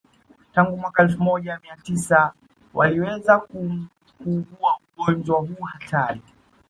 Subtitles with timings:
[0.53, 2.33] Tangu mwaka elfu moja Mia tisa
[2.73, 6.21] waliweza kuugua ugonjwa huu hatari